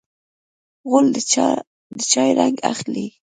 غول 0.89 1.07
د 1.97 1.97
چای 2.11 2.29
رنګ 2.39 2.55
اخلي. 2.71 3.07